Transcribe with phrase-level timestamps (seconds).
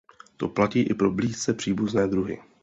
[0.37, 2.39] To platí i pro blízce příbuzné druhy.